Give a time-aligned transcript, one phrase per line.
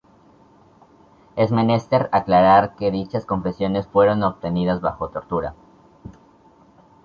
[1.35, 5.53] Es menester aclarar que dichas confesiones fueron obtenidas bajo tortura.